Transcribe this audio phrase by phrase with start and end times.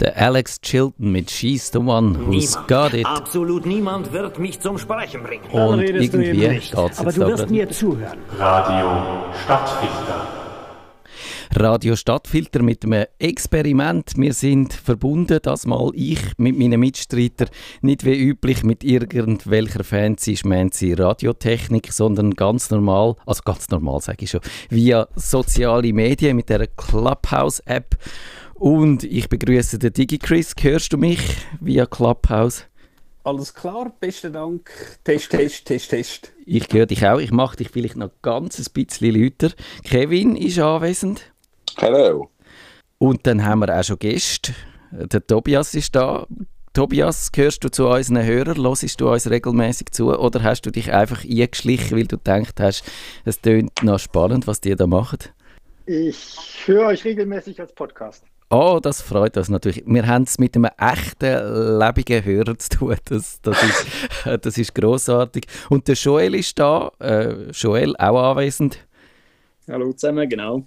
[0.00, 3.06] Der Alex Chilton mit She's the One Who's Niemand, Got It.
[3.06, 5.44] absolut niemand wird mich zum Sprechen bringen.
[5.50, 8.18] Und irgendwie geht's jetzt Aber du wirst mir zuhören.
[8.38, 10.45] Radio Stadtfilter.
[11.54, 14.12] Radio Stadtfilter mit einem Experiment.
[14.16, 17.48] Wir sind verbunden, das mal ich mit meinen Mitstreitern,
[17.82, 24.24] nicht wie üblich mit irgendwelcher fancy schmancy Radiotechnik, sondern ganz normal, also ganz normal sage
[24.24, 27.96] ich schon, via soziale Medien mit der Clubhouse-App.
[28.54, 30.54] Und ich begrüße den DigiChris.
[30.60, 31.20] Hörst du mich
[31.60, 32.64] via Clubhouse?
[33.26, 34.70] Alles klar, besten Dank.
[35.02, 36.32] Test, Test, Test, Test.
[36.44, 37.18] Ich höre dich auch.
[37.18, 39.52] Ich mache dich vielleicht noch ganz ein bisschen lauter.
[39.82, 41.32] Kevin ist anwesend.
[41.78, 42.30] Hallo.
[42.98, 44.54] Und dann haben wir auch schon Gäste.
[44.90, 46.26] Der Tobias ist da.
[46.72, 48.62] Tobias, gehörst du zu unseren Hörern?
[48.62, 50.18] Hörst du uns regelmäßig zu?
[50.18, 52.82] Oder hast du dich einfach eingeschlichen, weil du gedacht hast,
[53.26, 55.18] es tönt noch spannend, was die da machen?
[55.84, 58.24] Ich höre euch regelmäßig als Podcast.
[58.48, 59.82] Oh, das freut uns natürlich.
[59.86, 62.96] Wir haben es mit einem echten, lebenden Hörer zu tun.
[63.04, 63.86] Das, das, ist,
[64.46, 65.46] das ist grossartig.
[65.68, 66.90] Und der Joel ist da.
[67.00, 68.78] Äh, Joel, auch anwesend.
[69.68, 70.64] Hallo zusammen, genau.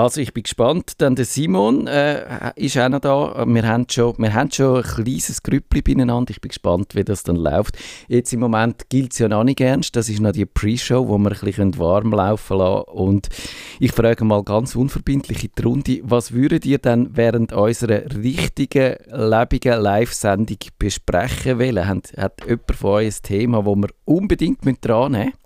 [0.00, 0.94] Also ich bin gespannt.
[0.98, 3.44] Dann der Simon äh, ist auch noch da.
[3.46, 6.30] Wir haben schon, wir haben schon ein kleines Grüppli beieinander.
[6.30, 7.76] Ich bin gespannt, wie das dann läuft.
[8.08, 9.94] Jetzt im Moment gilt es ja noch nicht ernst.
[9.96, 13.28] Das ist noch die Pre-Show, wo wir ein bisschen warm laufen lassen Und
[13.78, 18.96] ich frage mal ganz unverbindlich in die Runde, was würdet ihr dann während unserer richtigen,
[19.12, 21.86] lebigen Live-Sendung besprechen wollen?
[21.86, 25.40] Hat, hat jemand von euch ein Thema, das wir unbedingt dran nehmen müssen?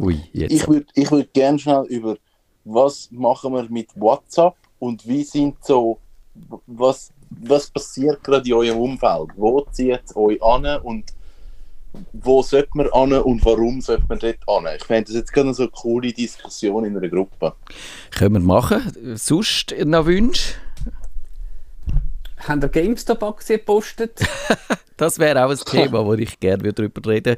[0.00, 0.52] Ui, jetzt.
[0.52, 2.16] Ich würde ich würd gerne schnell über
[2.64, 5.98] was machen wir mit WhatsApp und wie sind so,
[6.66, 9.30] was, was passiert gerade in eurem Umfeld?
[9.36, 11.12] Wo zieht es euch an und
[12.12, 14.66] wo sollte man an und warum sollte man dort an?
[14.76, 17.54] Ich fände das jetzt gerade so eine coole Diskussion in einer Gruppe.
[18.10, 19.16] Können wir machen.
[19.16, 20.54] Sonst noch Wünsche?
[22.38, 24.20] Haben ihr GameStop-Aktien gepostet?
[24.96, 27.36] Das wäre auch ein Thema, wo ich gerne darüber reden würde.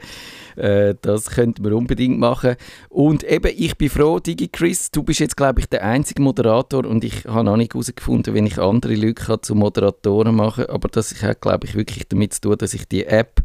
[0.57, 2.57] Äh, das könnten wir unbedingt machen.
[2.89, 7.05] Und eben, ich bin froh, DigiChris, du bist jetzt, glaube ich, der einzige Moderator und
[7.05, 10.75] ich habe noch nicht herausgefunden, wenn ich andere Leute kann zu Moderatoren machen kann.
[10.75, 13.41] Aber das hat, glaube ich, wirklich damit zu tun, dass ich die App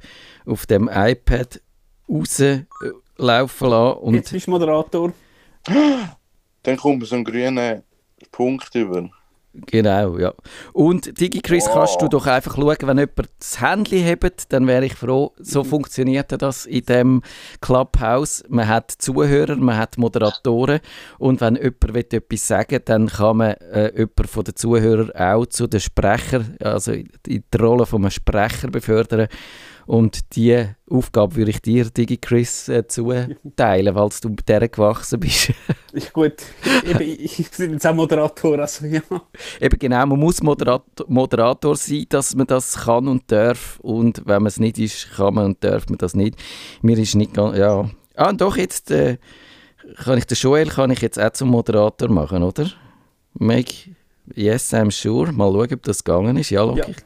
[0.45, 1.61] auf dem iPad
[2.07, 2.67] rauslaufen
[3.17, 3.95] lasse.
[3.95, 5.13] Und Jetzt bist du Moderator.
[6.63, 7.83] Dann kommt so ein grüner
[8.31, 9.09] Punkt über.
[9.67, 10.33] Genau, ja.
[10.73, 11.73] Und DigiChris, Wow.
[11.73, 15.33] kannst du doch einfach schauen, wenn jemand das Handy hebt, dann wäre ich froh.
[15.39, 17.21] So funktioniert das in dem
[17.61, 18.43] Clubhouse.
[18.49, 20.79] Man hat Zuhörer, man hat Moderatoren
[21.17, 25.45] und wenn jemand will etwas sagen dann kann man äh, jemanden von den Zuhörern auch
[25.45, 29.27] zu den Sprecher, also in die Rolle von einem Sprecher befördern.
[29.89, 35.51] Und diese Aufgabe würde ich dir, DigiChris, äh, zuteilen, weil du mit der gewachsen bist.
[35.93, 36.33] Ist gut.
[36.85, 39.01] Eben, ich ich bin jetzt auch Moderator, also ja.
[39.59, 43.79] Eben genau, man muss Moderator, Moderator sein, dass man das kann und darf.
[43.79, 46.35] Und wenn man es nicht ist, kann man und darf man das nicht.
[46.83, 47.89] Mir ist nicht ganz, ja.
[48.13, 49.17] Ah, und doch, jetzt äh,
[50.03, 52.69] kann ich den Joel kann ich jetzt auch zum Moderator machen, oder?
[53.33, 53.95] Make,
[54.35, 55.31] yes, I'm sure.
[55.31, 56.49] Mal schauen, ob das gegangen ist.
[56.49, 56.97] Ja, logisch.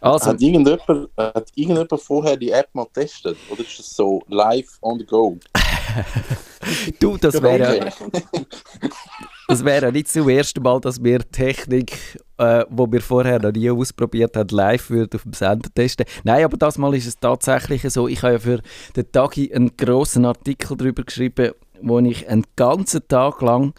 [0.00, 3.36] Also, hat, irgendjemand, hat irgendjemand vorher die App mal getestet?
[3.50, 5.38] Oder ist das so live on the go?
[7.00, 7.84] du, das wäre ja,
[9.48, 13.52] das wäre ja nicht zum ersten Mal, dass wir Technik, äh, wo wir vorher noch
[13.52, 16.06] nie ausprobiert haben, live würde auf dem Sender testen.
[16.24, 18.08] Nein, aber das Mal ist es tatsächlich so.
[18.08, 18.60] Ich habe ja für
[18.96, 21.52] den Tagi einen grossen Artikel darüber geschrieben,
[21.82, 23.74] wo ich einen ganzen Tag lang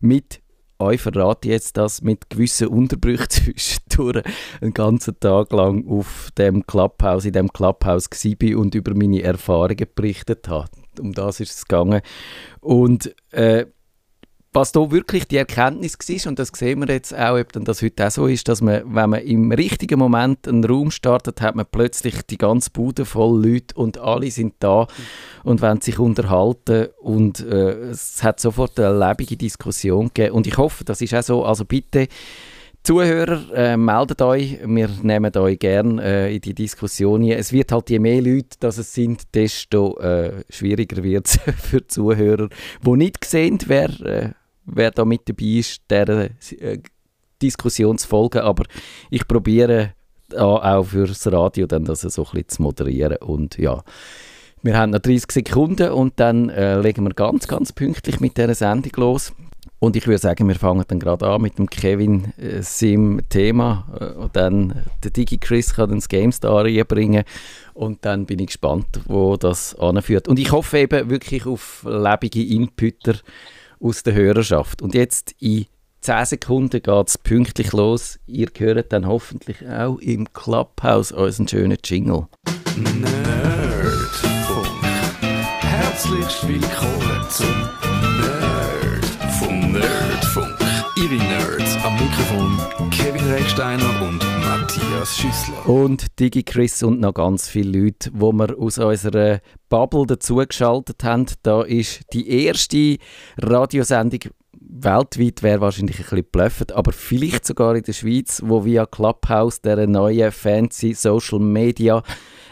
[0.00, 0.40] mit
[0.78, 4.24] euch verrate jetzt das mit gewissen Unterbrüchen zwischendurch
[4.60, 9.86] einen ganzen Tag lang auf dem Clubhouse, in dem Clubhouse war und über meine Erfahrungen
[9.94, 10.68] berichtet habe.
[11.00, 12.00] Um das ist es gegangen.
[12.60, 13.66] Und äh,
[14.54, 18.06] was da wirklich die Erkenntnis war, und das sehen wir jetzt auch, ob das heute
[18.06, 21.66] auch so ist, dass man, wenn man im richtigen Moment einen Raum startet, hat man
[21.70, 24.86] plötzlich die ganze Bude voll Leute und alle sind da
[25.42, 26.86] und wollen sich unterhalten.
[27.00, 30.36] Und äh, es hat sofort eine lebendige Diskussion gegeben.
[30.36, 32.06] Und ich hoffe, das ist auch so, also bitte
[32.84, 37.30] Zuhörer, äh, meldet euch, wir nehmen euch gerne äh, in die Diskussion ein.
[37.30, 41.86] Es wird halt, je mehr Leute das es sind, desto äh, schwieriger wird es für
[41.86, 42.50] Zuhörer,
[42.86, 44.30] die nicht sehen, wer, äh,
[44.66, 46.78] wer da mit dabei ist, der äh,
[47.40, 48.40] Diskussion zu folgen.
[48.40, 48.64] Aber
[49.10, 49.94] ich probiere
[50.36, 53.82] auch fürs Radio dann das so ein bisschen zu moderieren und ja.
[54.62, 58.54] Wir haben noch 30 Sekunden und dann äh, legen wir ganz, ganz pünktlich mit dieser
[58.54, 59.34] Sendung los.
[59.78, 63.86] Und ich würde sagen, wir fangen dann gerade an mit dem Kevin äh, seinem Thema.
[64.00, 67.24] Äh, und dann der Digi-Chris kann dann das GameStar reinbringen.
[67.74, 70.28] Und dann bin ich gespannt, wo das anführt.
[70.28, 73.16] Und ich hoffe eben wirklich auf lebige Inputter
[73.84, 74.82] aus der Hörerschaft.
[74.82, 75.66] Und jetzt in
[76.00, 78.18] 10 Sekunden geht es pünktlich los.
[78.26, 82.26] Ihr hört dann hoffentlich auch im Clubhouse unseren schönen Jingle.
[82.76, 83.24] Nerdfunk.
[85.60, 87.54] Herzlich willkommen zum
[88.20, 89.04] Nerd
[89.38, 90.56] vom Nerdfunk.
[90.96, 94.43] Ihre Nerds am Mikrofon Kevin Recksteiner und
[94.74, 95.68] Matthias Schüssler.
[95.68, 101.26] Und Digi Chris und noch ganz viele Leute, wo wir aus unserer Bubble dazugeschaltet haben.
[101.42, 102.96] Da ist die erste
[103.40, 104.20] Radiosendung
[104.58, 109.60] weltweit, wäre wahrscheinlich ein bisschen blöffend, aber vielleicht sogar in der Schweiz, wo via Clubhouse,
[109.60, 112.02] der neue fancy Social Media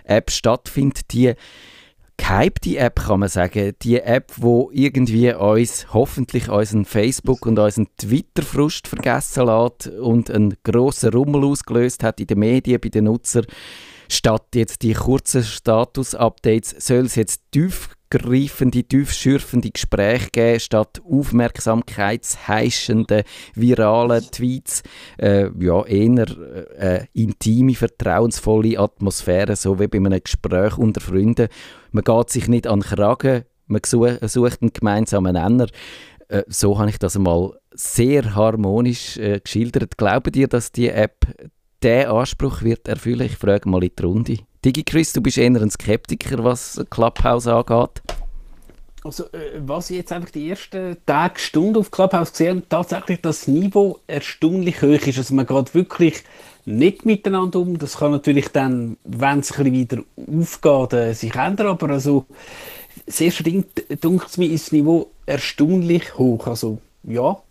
[0.04, 1.12] App stattfindet.
[1.12, 1.34] Die
[2.16, 3.72] gehypte App, kann man sagen.
[3.82, 10.54] Die App, wo irgendwie uns, hoffentlich unseren Facebook- und unseren Twitter-Frust vergessen lässt und einen
[10.62, 13.46] grossen Rummel ausgelöst hat in den Medien, bei den Nutzern.
[14.08, 17.42] Statt jetzt die kurzen Status-Updates soll es jetzt
[18.12, 23.24] tiefgreifende, tiefschürfende Gespräche geben, statt aufmerksamkeitsheischende,
[23.54, 24.82] viralen Tweets.
[25.18, 26.26] Äh, ja, eher
[26.78, 31.48] äh, intime, vertrauensvolle Atmosphäre, so wie bei einem Gespräch unter Freunden.
[31.90, 35.66] Man geht sich nicht an den Kragen, man sucht einen gemeinsamen Nenner.
[36.28, 39.96] Äh, so habe ich das einmal sehr harmonisch äh, geschildert.
[39.96, 41.26] Glauben dir, dass die App
[41.82, 43.22] diesen Anspruch wird erfüllen?
[43.22, 44.38] Ich frage mal in die Runde.
[44.64, 48.00] Digi Chris, du bist eher ein Skeptiker, was Clubhouse angeht.
[49.02, 53.20] Also, äh, was ich jetzt einfach die ersten Tage, Stunden auf Clubhouse gesehen habe, tatsächlich
[53.20, 55.18] das Niveau erstaunlich hoch ist.
[55.18, 56.22] Also, man geht wirklich
[56.64, 57.76] nicht miteinander um.
[57.76, 61.66] Das kann natürlich dann, wenn es ein bisschen wieder aufgeht, äh, sich ändern.
[61.66, 62.26] Aber also,
[63.04, 66.46] das erste Ding, es mir, ist das Niveau erstaunlich hoch.
[66.46, 67.42] Also, ja.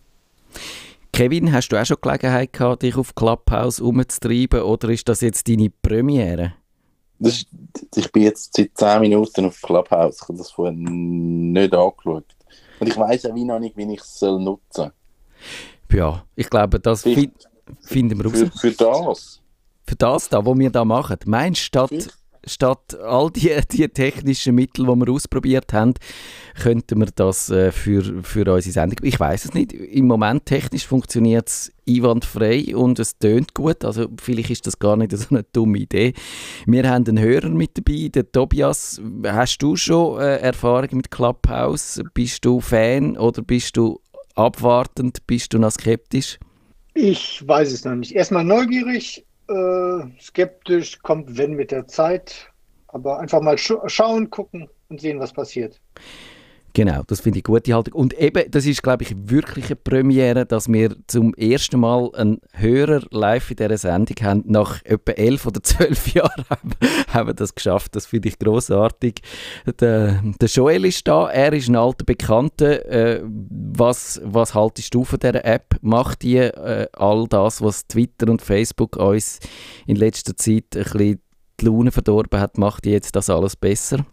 [1.12, 5.46] Kevin, hast du auch schon Gelegenheit gehabt, dich auf Clubhouse umzutreiben oder ist das jetzt
[5.46, 6.54] deine Premiere?
[7.22, 7.46] Das
[7.94, 10.16] ich bin jetzt seit 10 Minuten auf Clubhouse.
[10.16, 12.24] Ich habe das vorher nicht angeschaut.
[12.80, 14.92] Und ich weiß auch wie noch nicht, wie ich es nutzen soll.
[15.92, 17.30] Ja, ich glaube, das fi
[17.80, 18.38] finden wir raus.
[18.38, 19.40] Für, für das?
[19.86, 21.18] Für das da, was wir da machen.
[21.26, 25.94] Meinst du, statt, statt all die, die technischen Mittel, die wir ausprobiert haben,
[26.60, 28.98] könnten wir das äh, für, für unsere Sendung...
[29.02, 29.72] Ich weiß es nicht.
[29.72, 33.84] Im Moment technisch funktioniert es einwandfrei und es tönt gut.
[33.84, 36.12] Also vielleicht ist das gar nicht so eine dumme Idee.
[36.66, 39.00] Wir haben einen Hörer mit dabei, den Tobias.
[39.24, 42.02] Hast du schon äh, Erfahrung mit Clubhouse?
[42.14, 44.00] Bist du Fan oder bist du
[44.34, 45.26] abwartend?
[45.26, 46.38] Bist du noch skeptisch?
[46.94, 48.12] Ich weiß es noch nicht.
[48.12, 52.50] Erstmal neugierig, äh, skeptisch, kommt wenn mit der Zeit.
[52.88, 55.80] Aber einfach mal sch schauen, gucken und sehen, was passiert.
[56.74, 57.94] Genau, das finde ich eine gute Haltung.
[57.94, 62.40] Und eben, das ist, glaube ich, wirklich eine Premiere, dass wir zum ersten Mal einen
[62.52, 64.44] Hörer live in dieser Sendung haben.
[64.46, 66.44] Nach etwa elf oder zwölf Jahren
[67.08, 67.94] haben, wir das geschafft.
[67.94, 69.20] Das finde ich großartig.
[69.80, 72.86] Der, der Joel ist da, er ist ein alter Bekannter.
[72.86, 75.76] Äh, was, was haltest du von dieser App?
[75.82, 79.40] Macht die äh, all das, was Twitter und Facebook uns
[79.86, 81.20] in letzter Zeit ein bisschen
[81.60, 84.06] die Laune verdorben hat, macht die jetzt das alles besser?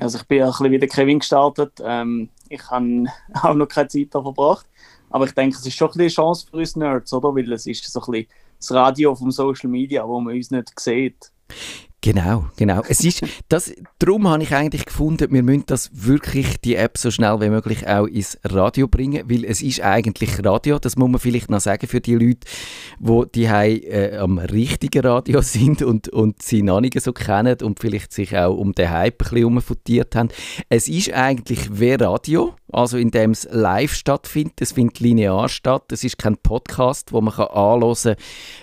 [0.00, 1.80] Also ich bin ein bisschen wie der Kevin gestartet.
[1.82, 3.04] Ähm, ich habe
[3.42, 4.66] auch noch keine Zeit da verbracht.
[5.10, 7.34] Aber ich denke, es ist schon eine Chance für uns Nerds, oder?
[7.34, 8.28] Weil es ist so ein bisschen
[8.58, 11.30] das Radio vom Social Media, wo man uns nicht sieht.
[12.06, 12.82] Genau, genau.
[12.88, 17.10] Es ist, das, darum habe ich eigentlich gefunden, wir müssen das wirklich, die App so
[17.10, 21.18] schnell wie möglich auch ins Radio bringen, weil es ist eigentlich Radio, das muss man
[21.18, 22.46] vielleicht noch sagen für die Leute,
[23.00, 27.80] die die äh, am richtigen Radio sind und, und sie noch nicht so kennen und
[27.80, 30.28] vielleicht sich auch um den Hype ein bisschen haben.
[30.68, 36.04] Es ist eigentlich wie Radio, also indem es live stattfindet, es findet linear statt, es
[36.04, 38.16] ist kein Podcast, wo man kann anhören kann,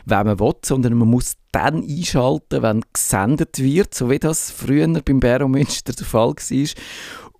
[0.05, 4.87] wenn man will, sondern man muss dann einschalten, wenn gesendet wird, so wie das früher
[4.87, 6.67] beim Bero Münster der Fall war.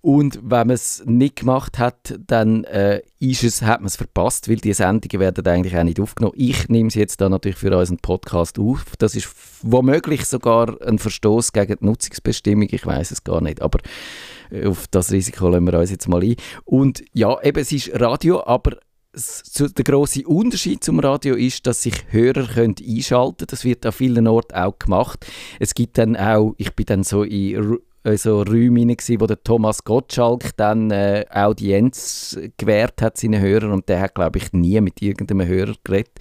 [0.06, 4.50] Und wenn man es nicht gemacht hat, dann äh, ist es, hat man es verpasst,
[4.50, 6.36] weil die Sendungen werden eigentlich auch nicht aufgenommen.
[6.36, 8.84] Ich nehme sie jetzt da natürlich für unseren Podcast auf.
[9.00, 9.30] Das ist
[9.62, 13.80] womöglich sogar ein Verstoß gegen die Nutzungsbestimmung, ich weiß es gar nicht, aber
[14.52, 16.36] äh, auf das Risiko lassen wir uns jetzt mal ein.
[16.66, 18.78] Und ja, eben, es ist Radio, aber
[19.14, 23.48] der große Unterschied zum Radio ist, dass sich Hörer können einschalten können.
[23.50, 25.26] Das wird an vielen Orten auch gemacht.
[25.60, 27.80] Es gibt dann auch, ich bin dann so in
[28.16, 33.88] so Räume hinein, wo der Thomas Gottschalk dann äh, Audienz gewährt hat seinen Hörern und
[33.88, 36.20] der hat, glaube ich, nie mit irgendeinem Hörer geredet.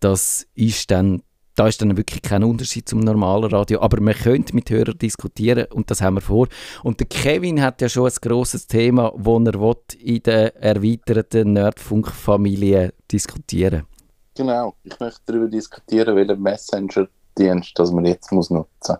[0.00, 1.22] Das ist dann
[1.54, 3.80] da ist dann wirklich kein Unterschied zum normalen Radio.
[3.80, 6.48] Aber man könnte mit Hörern diskutieren und das haben wir vor.
[6.82, 11.52] Und der Kevin hat ja schon ein grosses Thema, das er will, in der erweiterten
[11.52, 13.86] Nerdfunk-Familie diskutieren
[14.34, 18.98] Genau, ich möchte darüber diskutieren, welchen Messenger-Dienst man jetzt muss nutzen muss.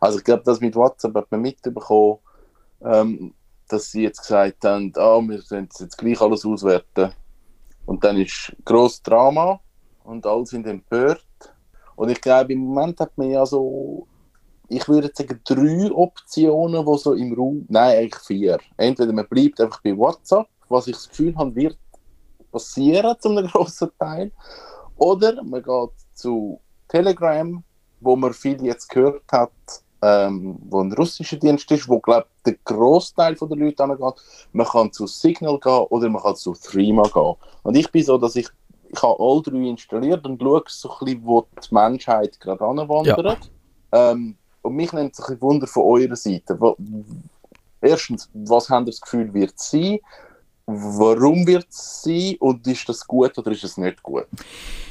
[0.00, 2.18] Also ich glaube, das mit WhatsApp hat man mitbekommen,
[2.82, 3.32] ähm,
[3.68, 7.10] dass sie jetzt gesagt haben, ah, wir können jetzt gleich alles auswerten.
[7.86, 9.60] Und dann ist gross Drama
[10.04, 11.24] und alle sind empört.
[11.96, 14.06] Und ich glaube, im Moment hat man ja so,
[14.68, 18.58] ich würde sagen, drei Optionen, die so im Raum, nein, eigentlich vier.
[18.76, 21.78] Entweder man bleibt einfach bei WhatsApp, was ich das Gefühl habe, wird
[22.52, 24.30] passieren zu einem grossen Teil.
[24.96, 27.62] Oder man geht zu Telegram,
[28.00, 29.50] wo man viel jetzt gehört hat,
[30.02, 34.22] ähm, wo ein russischer Dienst ist, wo glaube der Großteil der Leute angeht.
[34.52, 37.34] Man kann zu Signal gehen oder man kann zu Threema gehen.
[37.62, 38.48] Und ich bin so, dass ich
[38.88, 43.50] ich habe all drei installiert und schaue so ein bisschen, wo die Menschheit gerade anwandert.
[43.92, 46.58] Ähm, und mich nimmt es ein bisschen Wunder von eurer Seite.
[47.80, 49.98] Erstens, was habt ihr das Gefühl, wird es sein?
[50.66, 52.34] Warum wird es sein?
[52.40, 54.26] Und ist das gut oder ist es nicht gut?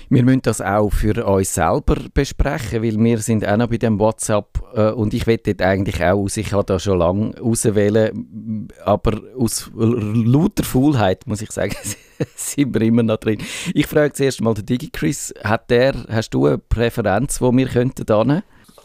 [0.10, 4.00] Wir müssen das auch für uns selber besprechen, weil wir sind auch noch bei dem
[4.00, 8.67] WhatsApp äh, und ich will dort eigentlich auch aus, ich habe da schon lange auswählen,
[8.84, 11.75] aber aus lauter Faulheit, muss ich sagen,
[12.36, 13.39] sind wir immer noch drin.
[13.74, 18.05] Ich frage zuerst mal den DigiChris, hat der, hast du eine Präferenz, wo wir könnten
[18.05, 18.24] da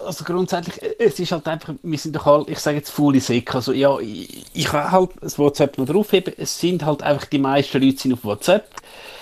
[0.05, 3.55] also grundsätzlich, es ist halt einfach, wir sind doch alle, ich sage jetzt faule Säcke,
[3.55, 7.39] also ja, ich, ich kann halt das WhatsApp noch draufheben, es sind halt einfach, die
[7.39, 8.69] meisten Leute sind auf WhatsApp,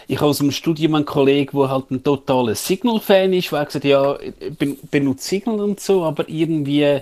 [0.07, 3.85] ich habe aus dem Studium einen Kollegen, der halt ein totaler Signal-Fan ist, der gesagt
[3.85, 7.01] ja, ich benutze Signal und so, aber irgendwie,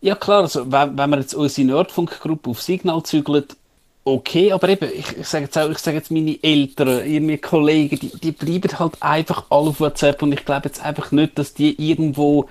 [0.00, 3.56] ja klar, also wenn, wenn man jetzt unsere Nerdfunk-Gruppe auf Signal zügelt,
[4.04, 7.98] okay, aber eben, ich, ich sage jetzt auch, ich sage jetzt meine Eltern, ihre Kollegen,
[7.98, 11.54] die, die bleiben halt einfach alle auf WhatsApp und ich glaube jetzt einfach nicht, dass
[11.54, 12.48] die irgendwo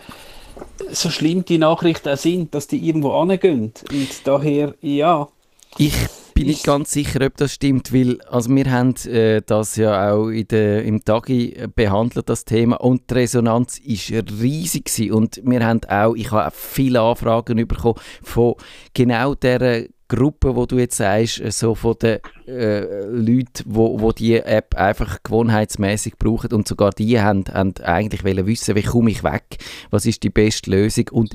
[0.92, 3.74] so schlimm die Nachrichten auch sind, dass die irgendwo angehen.
[3.92, 5.28] Und daher, ja.
[5.78, 5.94] Ich
[6.34, 10.28] bin nicht ganz sicher, ob das stimmt, weil also wir haben äh, das ja auch
[10.28, 15.14] in der, im Tagi behandelt, das Thema, und die Resonanz ist riesig gewesen.
[15.14, 18.56] und wir haben auch, ich habe viele Anfragen bekommen von
[18.94, 24.36] genau dieser Gruppe, wo du jetzt sagst, so von den äh, Leuten, wo, wo die
[24.36, 29.24] App einfach gewohnheitsmäßig brauchen und sogar die haben, haben eigentlich wollen wissen, wie komme ich
[29.24, 29.58] weg,
[29.90, 31.06] was ist die beste Lösung?
[31.12, 31.34] Und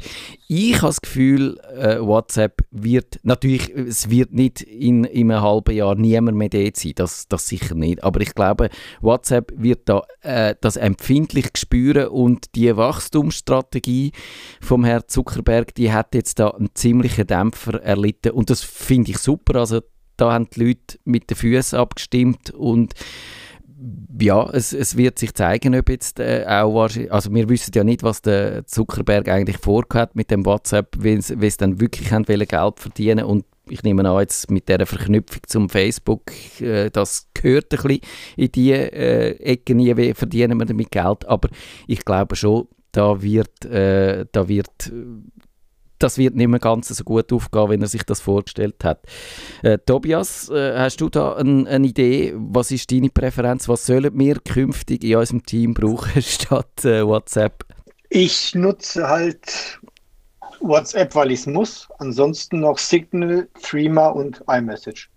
[0.48, 5.74] ich habe das Gefühl, äh, WhatsApp wird, natürlich, es wird nicht in, in einem halben
[5.74, 8.70] Jahr niemand mehr dort sein, das, das sicher nicht, aber ich glaube,
[9.00, 14.12] WhatsApp wird da äh, das empfindlich spüren und die Wachstumsstrategie
[14.60, 19.18] vom Herrn Zuckerberg, die hat jetzt da einen ziemlichen Dämpfer erlitten und das finde ich
[19.18, 19.80] super, also
[20.16, 22.94] da haben die Leute mit den Füßen abgestimmt und
[24.18, 27.84] ja, es, es wird sich zeigen, ob jetzt äh, auch wahrscheinlich, also wir wissen ja
[27.84, 32.46] nicht, was der Zuckerberg eigentlich vorhat mit dem WhatsApp, wenn es dann wirklich haben wollen,
[32.46, 36.22] Geld verdienen und ich nehme an, jetzt mit dieser Verknüpfung zum Facebook,
[36.60, 38.00] äh, das gehört ein bisschen
[38.36, 41.48] in die äh, Ecke, nie wie verdienen wir damit Geld, aber
[41.86, 44.92] ich glaube schon, da wird, äh, da wird
[45.98, 49.00] das wird nicht mehr ganz so gut aufgehen, wenn er sich das vorgestellt hat.
[49.62, 52.34] Äh, Tobias, äh, hast du da ein, eine Idee?
[52.36, 53.68] Was ist deine Präferenz?
[53.68, 57.64] Was sollen wir künftig in unserem Team brauchen statt äh, WhatsApp?
[58.10, 59.80] Ich nutze halt
[60.60, 61.88] WhatsApp, weil ich es muss.
[61.98, 65.10] Ansonsten noch Signal, Threema und iMessage.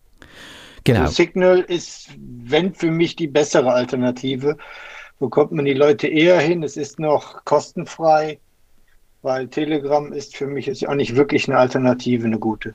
[0.83, 1.01] Genau.
[1.01, 4.57] Also Signal ist, wenn für mich die bessere Alternative.
[5.19, 6.63] Bekommt man die Leute eher hin.
[6.63, 8.39] Es ist noch kostenfrei
[9.21, 12.73] weil Telegram ist für mich jetzt auch nicht wirklich eine Alternative, eine gute.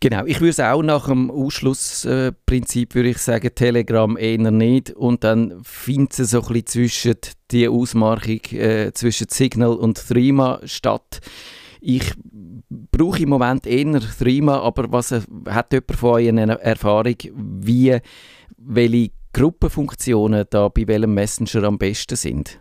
[0.00, 5.24] Genau, ich würde es auch nach dem Ausschlussprinzip, würde ich sagen, Telegram eher nicht und
[5.24, 7.14] dann findet es so ein bisschen zwischen
[7.50, 11.20] die Ausmarchung äh, zwischen Signal und Threema statt.
[11.80, 12.12] Ich
[12.68, 17.98] brauche im Moment eher Threema, aber was äh, hat jemand von euch eine Erfahrung, wie
[18.58, 22.60] welche Gruppenfunktionen da bei welchem Messenger am besten sind?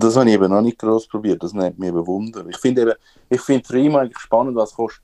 [0.00, 2.44] Das habe ich eben noch nicht groß probiert, das nimmt mich eben Wunder.
[2.48, 2.94] Ich finde eben,
[3.28, 5.02] ich finde Freema eigentlich spannend, was kostet.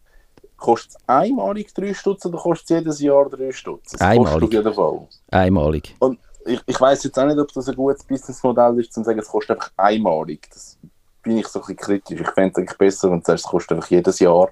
[0.56, 3.94] Kostet es einmalig 3 Stutz oder kostet es jedes Jahr 3 Stutz?
[4.00, 4.32] Einmalig.
[4.32, 5.08] Kostet auf jeden Fall.
[5.30, 5.94] Einmalig.
[5.98, 9.18] Und ich, ich weiß jetzt auch nicht, ob das ein gutes Businessmodell ist, zu sagen,
[9.18, 10.48] es kostet einfach einmalig.
[10.50, 10.78] Das
[11.22, 12.20] bin ich so ein bisschen kritisch.
[12.22, 14.48] Ich fände es eigentlich besser, wenn du sagst, es kostet einfach jedes Jahr.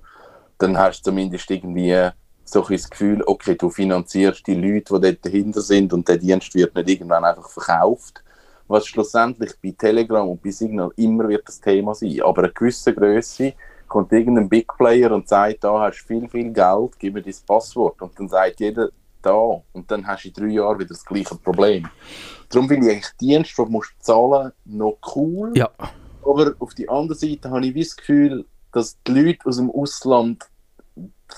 [0.59, 2.11] Dann hast du zumindest irgendwie
[2.45, 6.19] so ein das Gefühl, okay, du finanzierst die Leute, die dort dahinter sind und der
[6.19, 8.23] Dienst wird nicht irgendwann einfach verkauft
[8.69, 12.21] was schlussendlich bei Telegram und bei Signal immer wird das Thema sein.
[12.23, 13.53] Aber eine gewisse Größe
[13.89, 17.35] kommt irgendein Big Player und sagt, da hast du viel, viel Geld, gib mir dein
[17.47, 18.01] Passwort.
[18.01, 18.89] Und dann sagt jeder,
[19.25, 19.63] da.
[19.73, 21.89] Und dann hast du in drei Jahren wieder das gleiche Problem.
[22.49, 25.53] Darum finde ich eigentlich Dienst, den du musst zahlen noch cool.
[25.55, 25.71] Ja.
[26.25, 30.45] Aber auf der anderen Seite habe ich das Gefühl, dass die Leute aus dem Ausland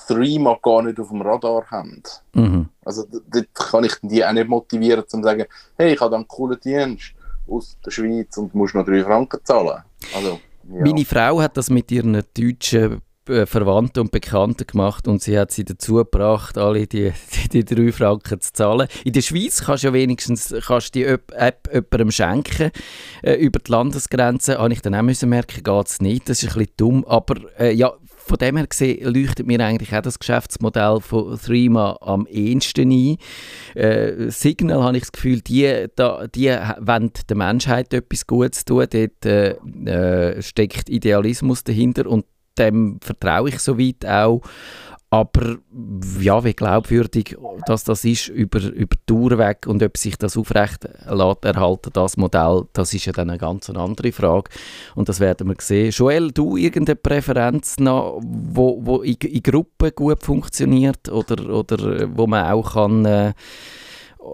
[0.07, 2.03] Threema gar nicht auf dem Radar haben.
[2.35, 2.69] Mhm.
[2.85, 5.45] Also dort kann ich die auch nicht motivieren, zu sagen,
[5.77, 7.15] hey, ich habe einen coolen Dienst
[7.49, 9.83] aus der Schweiz und musst noch drei Franken zahlen.
[10.15, 10.81] Also, ja.
[10.81, 15.51] Meine Frau hat das mit ihren deutschen äh, Verwandten und Bekannten gemacht und sie hat
[15.51, 18.89] sie dazu gebracht, alle die, die, die drei Franken zu zahlen.
[19.05, 22.71] In der Schweiz kannst du ja wenigstens kannst die App, App jemandem schenken.
[23.23, 26.29] Äh, über die Landesgrenze habe ich dann auch müssen merken, geht es nicht.
[26.29, 27.05] Das ist ein bisschen dumm.
[27.05, 27.93] Aber äh, ja,
[28.27, 33.17] von dem her gesehen leuchtet mir eigentlich auch das Geschäftsmodell von Threema am ehesten ein.
[33.75, 38.87] Äh, Signal habe ich das Gefühl, die, da, die wollen der Menschheit etwas Gutes tun.
[38.91, 42.25] Dort äh, äh, steckt Idealismus dahinter und
[42.59, 44.43] dem vertraue ich soweit auch.
[45.09, 45.59] Aber
[46.21, 47.37] ja, wie glaubwürdig
[47.67, 51.91] dass das ist über, über die Tour weg und ob sich das aufrecht lässt erhalten,
[51.93, 54.51] das Modell, das ist ja dann eine ganz andere Frage.
[54.95, 55.91] Und das werden wir sehen.
[55.91, 62.27] Joel, du irgendeine Präferenz noch, wo, wo in, in Gruppen gut funktioniert oder, oder wo
[62.27, 63.05] man auch kann...
[63.05, 63.35] Äh,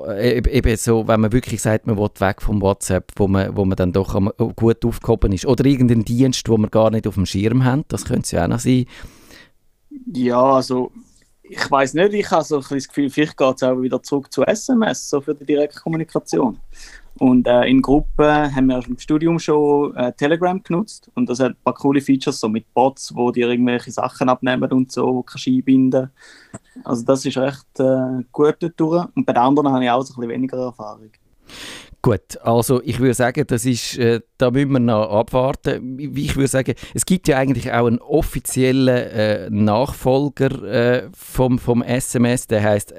[0.08, 3.76] eben so, wenn man wirklich sagt, man will weg vom WhatsApp, wo man, wo man
[3.76, 4.18] dann doch
[4.56, 5.44] gut aufgehoben ist.
[5.44, 8.44] Oder irgendeinen Dienst, wo man gar nicht auf dem Schirm hat, das könnte es ja
[8.44, 8.86] auch noch sein.
[10.12, 10.92] Ja, also
[11.42, 14.32] ich weiß nicht, ich habe so ein das Gefühl, vielleicht geht es auch wieder zurück
[14.32, 16.58] zu SMS, so für die direkte Kommunikation.
[17.18, 21.52] Und äh, in Gruppen haben wir im Studium schon äh, Telegram genutzt und das hat
[21.52, 25.46] ein paar coole Features, so mit Bots, wo dir irgendwelche Sachen abnehmen und so, kannst
[25.46, 26.10] einbinden.
[26.84, 29.06] Also das ist recht äh, gut durch.
[29.14, 31.10] Und bei den anderen habe ich auch so ein bisschen weniger Erfahrung.
[32.04, 36.00] Gut, also ich würde sagen, das ist, äh, da müssen wir noch abwarten.
[36.16, 41.80] Ich würde sagen, es gibt ja eigentlich auch einen offiziellen äh, Nachfolger äh, vom, vom
[41.80, 42.92] SMS, der heißt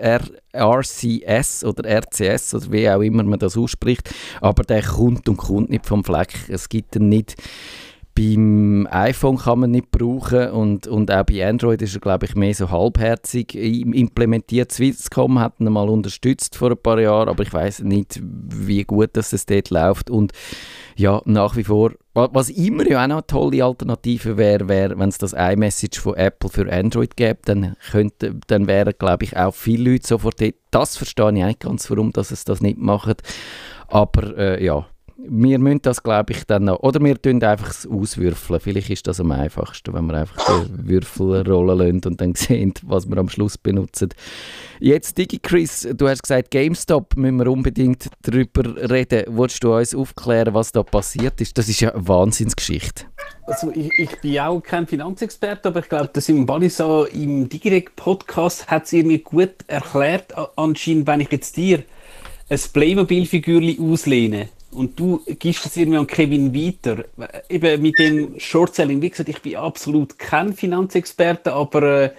[0.55, 5.69] RCS oder RCS oder wie auch immer man das ausspricht, aber der kommt und kommt
[5.69, 6.33] nicht vom Fleck.
[6.47, 7.35] Es gibt ihn nicht
[8.15, 12.35] beim iPhone kann man nicht brauchen und, und auch bei Android ist er, glaube ich,
[12.35, 14.71] mehr so halbherzig implementiert.
[14.71, 19.11] Swisscom hat ihn mal unterstützt vor ein paar Jahren, aber ich weiß nicht, wie gut
[19.13, 20.11] dass es dort läuft.
[20.11, 20.31] Und
[20.95, 25.09] ja, nach wie vor, was immer ja auch noch eine tolle Alternative wäre, wär, wenn
[25.09, 29.55] es das iMessage von Apple für Android gäbe, dann, könnte, dann wären, glaube ich, auch
[29.55, 30.53] viele Leute sofort dort.
[30.69, 33.23] Das verstehe ich nicht ganz, warum dass es das nicht macht.
[33.87, 34.85] Aber äh, ja,
[35.25, 36.79] wir müssen das, glaube ich, dann noch.
[36.79, 38.59] Oder wir tun einfach auswürfeln.
[38.59, 42.73] Vielleicht ist das am einfachsten, wenn wir einfach den Würfel rollen lassen und dann sehen,
[42.83, 44.09] was wir am Schluss benutzen.
[44.79, 49.23] Jetzt, DigiChris, du hast gesagt, GameStop müssen wir unbedingt darüber reden.
[49.27, 51.57] Wolltest du uns aufklären, was da passiert ist?
[51.57, 53.05] Das ist ja eine Wahnsinnsgeschichte.
[53.45, 58.67] Also ich, ich bin auch kein Finanzexperte, aber ich glaube, dass im Balisa im Digirect-Podcast
[58.67, 61.83] hat es mir gut erklärt, anscheinend, wenn ich jetzt dir
[62.49, 67.05] ein Playmobil-Figürchen auslehne, und du gibst es irgendwie an Kevin weiter.
[67.49, 72.11] Eben mit dem Short-Selling, wie gesagt, ich bin absolut kein Finanzexperte, aber äh,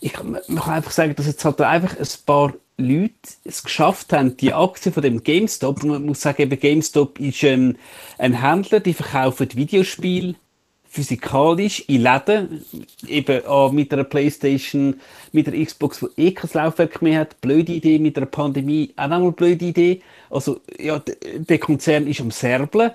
[0.00, 4.36] ich man kann einfach sagen, dass jetzt halt einfach ein paar Leute es geschafft haben,
[4.36, 7.76] die Aktie von dem GameStop, und man muss sagen, eben GameStop ist ähm,
[8.18, 10.34] ein Händler, die verkaufen Videospiele,
[10.96, 12.64] physikalisch in Läden,
[13.06, 14.98] eben ah, mit einer Playstation,
[15.32, 19.08] mit der Xbox, die eh kein Laufwerk mehr hat, blöde Idee, mit einer Pandemie auch
[19.08, 20.00] nochmal blöde Idee.
[20.30, 21.02] Also ja,
[21.36, 22.92] der Konzern ist am Serblen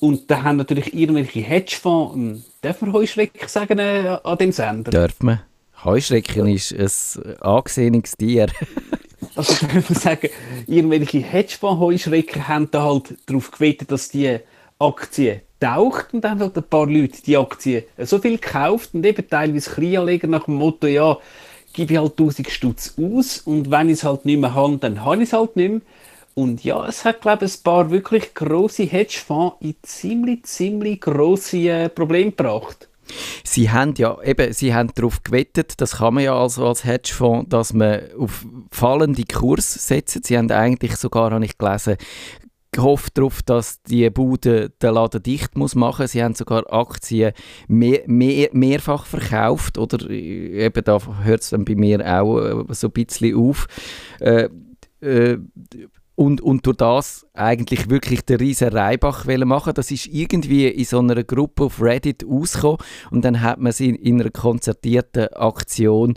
[0.00, 4.90] und da haben natürlich irgendwelche Hedgefonds, darf man Heuschrecken sagen äh, an dem Sender?
[4.90, 5.40] Darf man.
[5.84, 8.48] Heuschrecken ist ein angesehenes Tier.
[9.36, 10.28] also kann man sagen,
[10.66, 14.38] irgendwelche Hedgefonds-Heuschrecken haben da halt darauf gewettet, dass die
[14.80, 19.28] Aktie taucht und dann hat ein paar Leute die Aktie so viel gekauft und eben
[19.28, 21.18] teilweise Kleinanleger nach dem Motto, ja,
[21.72, 25.04] gebe ich halt 1000 Stutz aus und wenn ich es halt nicht mehr habe, dann
[25.04, 25.80] habe ich es halt nicht mehr.
[26.34, 31.58] Und ja, es hat, glaube ich, ein paar wirklich grosse Hedgefonds in ziemlich, ziemlich grosse
[31.58, 32.88] äh, Probleme gebracht.
[33.44, 37.50] Sie haben ja eben, sie haben darauf gewettet, das kann man ja also als Hedgefonds,
[37.50, 40.24] dass man auf fallende Kurs setzt.
[40.24, 41.96] Sie haben eigentlich sogar, habe ich gelesen,
[42.74, 46.08] gehofft darauf, dass die Bude den Laden dicht muss machen.
[46.08, 47.32] Sie haben sogar Aktien
[47.68, 52.88] mehr, mehr, mehrfach verkauft oder eben da hört es dann bei mir auch äh, so
[52.88, 53.66] ein bisschen auf.
[54.20, 54.48] Äh,
[55.00, 55.38] äh,
[56.16, 61.00] und, und durch das eigentlich wirklich den riesen Reibach machen Das ist irgendwie in so
[61.00, 62.78] einer Gruppe auf Reddit ausgekommen
[63.10, 66.14] und dann hat man sie in einer konzertierten Aktion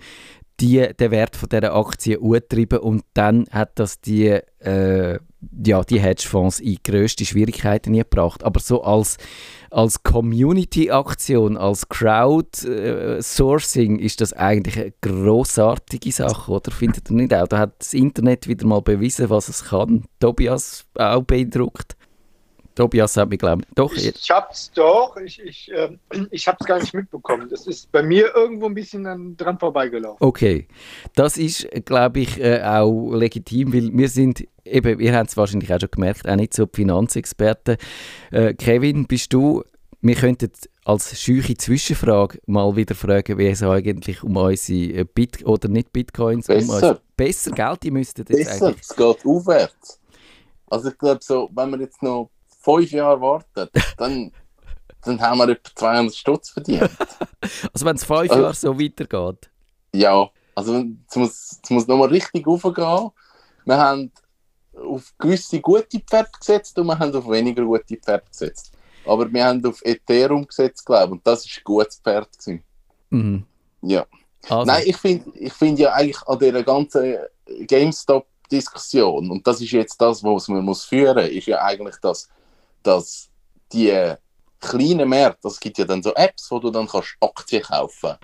[0.59, 5.19] die, den Wert von dieser Aktie angetrieben und dann hat das die, äh,
[5.63, 8.43] ja, die Hedgefonds in grösste Schwierigkeiten gebracht.
[8.43, 9.17] Aber so als,
[9.69, 16.71] als Community-Aktion, als Crowdsourcing ist das eigentlich eine grossartige Sache, oder?
[16.71, 17.47] Findet ihr nicht auch?
[17.47, 20.05] Da hat das Internet wieder mal bewiesen, was es kann.
[20.19, 21.96] Tobias auch beeindruckt.
[22.77, 23.91] Tobias hat mich, glaube ich, doch.
[23.93, 25.97] Ich, ich hab's doch, ich, ich, äh,
[26.29, 27.49] ich hab's gar nicht mitbekommen.
[27.49, 30.17] Das ist bei mir irgendwo ein bisschen dran vorbeigelaufen.
[30.19, 30.67] Okay,
[31.15, 35.73] das ist, glaube ich, äh, auch legitim, weil wir sind eben, ihr habt es wahrscheinlich
[35.73, 37.77] auch schon gemerkt, auch nicht so Finanzexperten.
[38.29, 39.63] Äh, Kevin, bist du,
[40.01, 40.51] wir könnten
[40.85, 45.91] als scheuche Zwischenfrage mal wieder fragen, wie es eigentlich um unsere äh, Bit oder nicht
[45.91, 46.73] Bitcoins, um Besser.
[46.73, 48.81] unsere, besser Geld, die müssten jetzt Besser, eigentlich.
[48.83, 49.99] es geht aufwärts.
[50.67, 52.29] Also ich glaube so, wenn wir jetzt noch
[52.75, 54.31] fünf Jahre warten, dann,
[55.03, 56.89] dann haben wir etwa 200 Stutz verdient.
[57.73, 59.49] Also wenn es fünf Also- Jahre so weitergeht.
[59.93, 63.09] Ja, also es muss, es muss nochmal richtig aufgehen.
[63.65, 64.11] Wir haben
[64.75, 68.71] auf gewisse gute Pferde gesetzt und wir haben auf weniger gute Pferde gesetzt.
[69.05, 72.27] Aber wir haben auf Ethereum gesetzt, glaube ich, und das war ein gutes Pferd.
[72.37, 72.63] Gewesen.
[73.11, 73.45] Mhm.
[73.81, 74.05] Ja.
[74.49, 77.15] Also, Nein, ich finde ich find ja eigentlich an dieser ganzen
[77.67, 82.29] GameStop-Diskussion, und das ist jetzt das, was man muss führen muss, ist ja eigentlich, dass,
[82.83, 83.29] dass
[83.71, 84.15] die
[84.59, 88.15] kleinen Märkte, es gibt ja dann so Apps, wo du dann kannst Aktien kaufen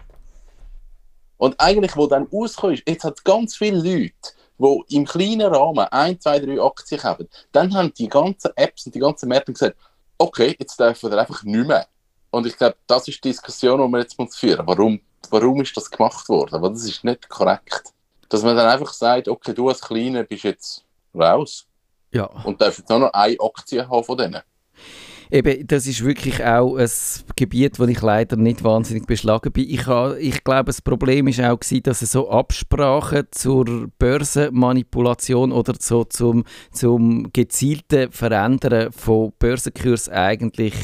[1.37, 4.13] Und eigentlich, wo dann rauskommt, jetzt hat ganz viele Leute,
[4.57, 8.95] die im kleinen Rahmen ein, zwei, drei Aktien kaufen, dann haben die ganzen Apps und
[8.95, 9.77] die ganzen Märkte gesagt,
[10.17, 11.87] okay, jetzt dürfen wir einfach nicht mehr.
[12.31, 15.75] Und ich glaube, das ist die Diskussion, die wir jetzt muss führen Warum, warum ist
[15.77, 16.61] das gemacht worden?
[16.61, 17.93] Weil das ist nicht korrekt.
[18.29, 21.67] Dass man dann einfach sagt, okay, du als Kleiner bist jetzt raus
[22.13, 22.25] ja.
[22.43, 24.41] und jetzt nur noch eine Aktie haben von denen.
[25.31, 26.89] Eben, das ist wirklich auch ein
[27.35, 29.67] Gebiet, wo ich leider nicht wahnsinnig beschlagen bin.
[29.67, 35.51] Ich, ha- ich glaube, das Problem ist auch gewesen, dass es so Absprachen zur Börsenmanipulation
[35.51, 40.75] oder so zum, zum gezielten Verändern von Börsenkursen eigentlich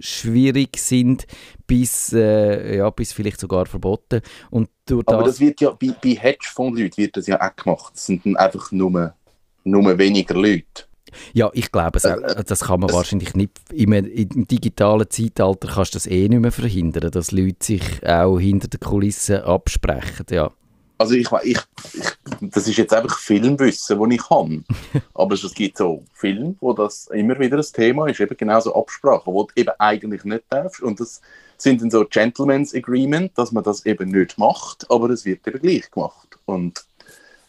[0.00, 1.26] schwierig sind,
[1.68, 4.20] bis, äh, ja, bis vielleicht sogar verboten.
[4.50, 7.94] Und durch Aber das, das wird ja, bei, bei Hedgefonds-Leuten wird das ja auch gemacht.
[7.94, 9.14] Das sind dann einfach nur,
[9.64, 10.84] nur weniger Leute.
[11.32, 13.52] Ja, ich glaube, es, auch- das kann man wahrscheinlich nicht.
[13.70, 18.38] Im, Im digitalen Zeitalter kannst du das eh nicht mehr verhindern, dass Leute sich auch
[18.38, 20.26] hinter den Kulissen absprechen.
[20.30, 20.52] Ja.
[20.98, 21.58] Also ich, ich,
[21.94, 22.08] ich
[22.40, 24.62] das ist jetzt einfach Filmwissen, das ich habe.
[25.14, 28.74] Aber es gibt so Filme, wo das immer wieder ein Thema ist, eben genau so
[28.74, 30.80] Absprachen, wo du eben eigentlich nicht darfst.
[30.80, 31.20] Und das
[31.56, 35.60] sind dann so Gentleman's Agreement, dass man das eben nicht macht, aber es wird eben
[35.60, 36.38] gleich gemacht.
[36.44, 36.84] Und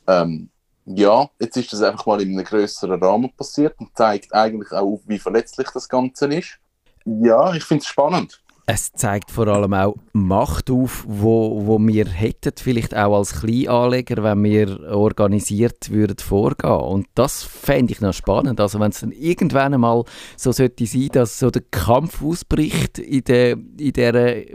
[0.07, 0.49] ähm,
[0.85, 5.01] ja, jetzt ist das einfach mal in einem größeren Rahmen passiert und zeigt eigentlich auch,
[5.05, 6.59] wie verletzlich das Ganze ist.
[7.05, 8.42] Ja, ich finde es spannend.
[8.65, 14.23] Es zeigt vor allem auch Macht auf, wo, wo wir hätten, vielleicht auch als Kleinanleger,
[14.23, 16.71] wenn wir organisiert würden vorgehen.
[16.71, 18.61] Und das fände ich noch spannend.
[18.61, 20.05] Also wenn es dann irgendwann einmal
[20.37, 24.45] so sollte sein, dass so der Kampf ausbricht in der, in der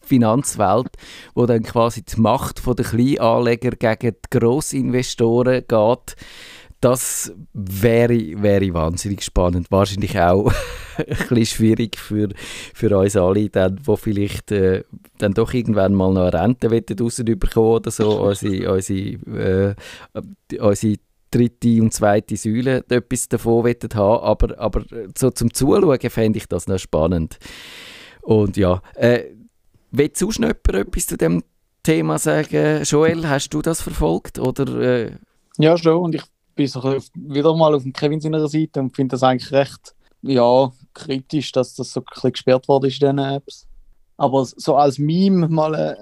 [0.00, 0.92] Finanzwelt,
[1.34, 6.16] wo dann quasi die Macht der Kleinanleger gegen die Grossinvestoren geht,
[6.80, 9.70] das wäre, wäre wahnsinnig spannend.
[9.70, 10.52] Wahrscheinlich auch
[10.96, 12.28] ein bisschen schwierig für,
[12.74, 14.84] für uns alle, dann, die vielleicht äh,
[15.18, 19.74] dann doch irgendwann mal noch eine Rente rausbekommen oder so, unsere, unsere,
[20.14, 20.96] äh, unsere
[21.30, 24.22] dritte und zweite Säule etwas davon haben.
[24.22, 24.84] Aber, aber
[25.16, 27.38] so zum Zuschauen fände ich das noch spannend.
[28.22, 29.24] Und ja, äh,
[29.90, 31.42] will sonst noch etwas zu dem
[31.82, 32.82] Thema sagen?
[32.84, 34.38] Joel, hast du das verfolgt?
[34.38, 35.12] Oder, äh,
[35.56, 36.02] Ja, schon.
[36.02, 36.22] Und ich
[36.58, 36.82] bin so
[37.14, 41.76] wieder mal auf dem Kevin seiner Seite und finde das eigentlich recht ja, kritisch, dass
[41.76, 43.66] das so ein bisschen gesperrt wurde in diesen Apps.
[44.16, 45.96] Aber so als Meme mal äh,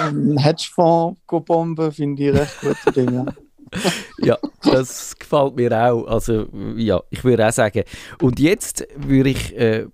[0.00, 3.34] einen Hedgefonds bomben, finde ich recht gute.
[3.70, 3.84] Ja.
[4.22, 6.06] Ja, das gefällt mir auch.
[6.06, 7.82] Also, ja, ich würde auch sagen.
[8.22, 9.84] Und jetzt würde ich äh,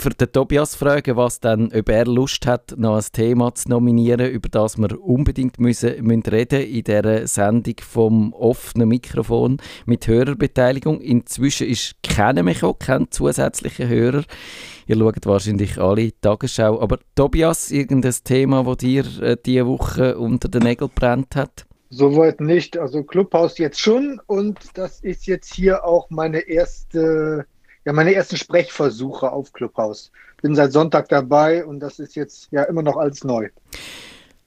[0.00, 4.30] für den Tobias fragen, was dann, ob er Lust hat, noch ein Thema zu nominieren,
[4.30, 11.00] über das wir unbedingt müssen, müssen reden in dieser Sendung vom offenen Mikrofon mit Hörerbeteiligung.
[11.00, 14.24] Inzwischen ist keiner mehr gekommen, kein zusätzlicher Hörer.
[14.86, 16.80] Ihr schaut wahrscheinlich alle Tagesschau.
[16.80, 21.66] Aber Tobias, irgendein Thema, das dir äh, diese Woche unter den Nägeln brennt hat?
[21.90, 22.78] Soweit nicht.
[22.78, 27.46] Also Clubhouse jetzt schon und das ist jetzt hier auch meine erste,
[27.84, 30.10] ja, meine ersten Sprechversuche auf Clubhouse.
[30.42, 33.48] Bin seit Sonntag dabei und das ist jetzt ja immer noch alles neu.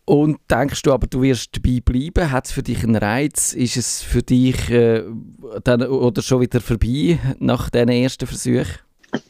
[0.05, 2.31] Und denkst du aber, du wirst dabei bleiben?
[2.31, 3.53] Hat es für dich einen Reiz?
[3.53, 5.03] Ist es für dich äh,
[5.63, 8.79] dann, oder schon wieder vorbei nach diesen ersten Versuchen?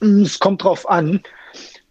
[0.01, 1.21] Es kommt drauf an.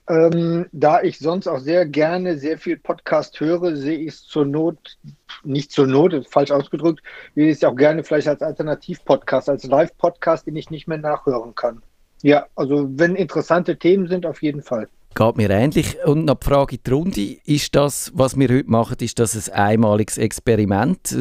[0.08, 4.44] Ähm, da ich sonst auch sehr gerne sehr viel Podcast höre, sehe ich es zur
[4.44, 4.98] Not,
[5.44, 7.02] nicht zur Not, falsch ausgedrückt,
[7.36, 11.54] sehe ich es auch gerne vielleicht als Alternativ-Podcast, als Live-Podcast, den ich nicht mehr nachhören
[11.54, 11.82] kann.
[12.22, 14.88] Ja, also wenn interessante Themen sind, auf jeden Fall.
[15.14, 15.96] Geht mir ähnlich.
[16.06, 17.36] Und noch die Frage in die Runde.
[17.44, 21.14] Ist das, was wir heute machen, ist das ein einmaliges Experiment?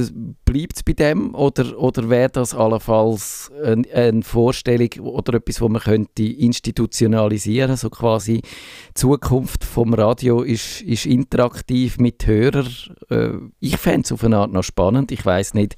[0.45, 1.35] Bleibt es bei dem?
[1.35, 7.89] Oder, oder wäre das allenfalls eine, eine Vorstellung oder etwas, wo man könnte institutionalisieren So
[7.89, 12.69] quasi die Zukunft vom Radio ist, ist interaktiv mit Hörern.
[13.09, 15.11] Äh, Ich fände es auf eine Art noch spannend.
[15.11, 15.75] Ich weiß nicht,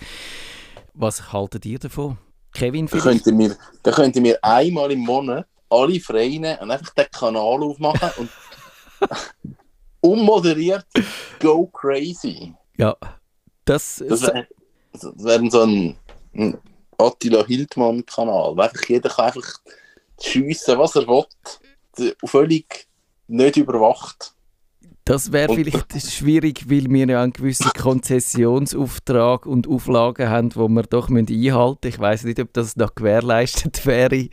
[0.93, 2.19] was haltet ihr davon?
[2.53, 3.23] Kevin, Da vielleicht?
[3.25, 8.09] könnten wir, da könnten wir einmal im Monat alle Vereine und einfach den Kanal aufmachen
[8.17, 8.29] und
[10.01, 10.85] Unmoderiert,
[11.39, 12.53] go crazy.
[12.77, 12.95] Ja,
[13.63, 14.47] das, Das wäre
[14.91, 15.97] wär so ein,
[16.35, 16.57] ein
[16.97, 18.55] Attila Hildmann-Kanal.
[18.55, 19.59] wo Einfach jeder kann einfach
[20.21, 21.25] schiessen, was er will.
[22.25, 22.87] Völlig
[23.27, 24.33] nicht überwacht.
[25.05, 30.83] Das wäre vielleicht schwierig, weil wir ja einen gewissen Konzessionsauftrag und Auflagen haben, die wir
[30.83, 31.77] doch einhalten müssen.
[31.85, 34.29] Ich weiß nicht, ob das noch gewährleistet wäre.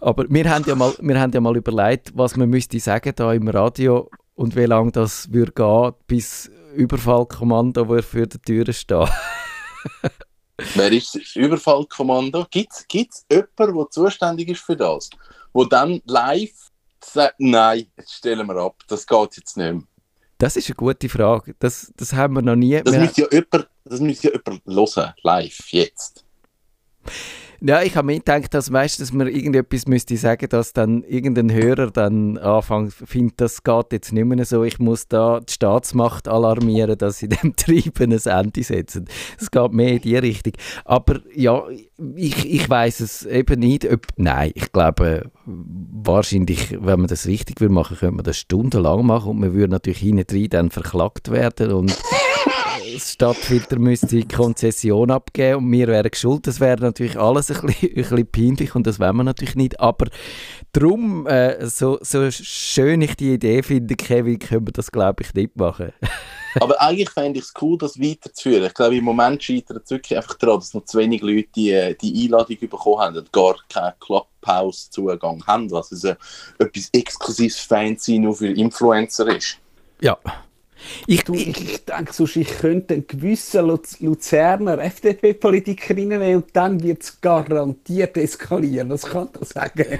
[0.00, 3.32] Aber wir haben ja mal, wir haben ja mal überlegt, was man müsste sagen da
[3.32, 9.08] im Radio und wie lange das würde gehen, bis Überfallkommando würde für der Tür stehen.
[10.74, 12.46] Wer ist das Überfallkommando?
[12.50, 15.10] Gibt es jemanden, der zuständig ist für das?
[15.52, 16.70] Wo dann live
[17.12, 19.82] sagt, nein, jetzt stellen wir ab, das geht jetzt nicht mehr.
[20.38, 21.56] Das ist eine gute Frage.
[21.58, 22.80] Das, das haben wir noch nie.
[22.82, 26.24] Das müsste ja jemand, das müsste ja jemand hören, live, jetzt.
[27.60, 31.90] Ja, ich habe mir gedacht, dass, dass man irgendetwas müsste sagen, dass dann irgendein Hörer
[31.90, 36.96] dann anfängt, findet, das geht jetzt nicht mehr so, ich muss da die Staatsmacht alarmieren,
[36.96, 39.08] dass sie dem Treiben ein Ende setzen.
[39.40, 40.52] Es geht mehr in die Richtung.
[40.84, 41.64] Aber ja,
[42.14, 47.60] ich, ich weiß es eben nicht, ob, nein, ich glaube, wahrscheinlich, wenn man das richtig
[47.60, 51.32] will machen, könnte man das stundenlang machen und man würde natürlich hinten drin dann verklagt
[51.32, 51.98] werden und
[52.98, 56.46] Stadtfilter müsste Konzession abgeben und wir wären schuld.
[56.46, 59.80] Das wäre natürlich alles ein bisschen, ein bisschen peinlich und das wollen wir natürlich nicht.
[59.80, 60.06] Aber
[60.72, 65.34] darum, äh, so, so schön ich die Idee finde, Kevin, können wir das glaube ich
[65.34, 65.92] nicht machen.
[66.60, 68.64] Aber eigentlich fände ich es cool, das weiterzuführen.
[68.64, 71.70] Ich glaube, im Moment scheitert es wirklich einfach daran, dass noch zu wenig Leute die,
[71.70, 76.14] äh, die Einladung bekommen haben und gar keinen Clubhouse-Zugang haben, was also
[76.58, 79.58] etwas exklusives Fancy nur für Influencer ist.
[80.00, 80.16] Ja.
[81.06, 86.46] Ich, Du, ich, ich denke, sonst ich könnte einen gewissen Luz Luzerner FDP-Politiker reinnehmen und
[86.52, 88.88] dann wird es garantiert eskalieren.
[88.88, 89.98] Das kann ich sagen.